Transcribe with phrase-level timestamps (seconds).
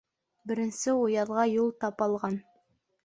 [0.51, 2.41] Беренсе уяҙға юл тапалған.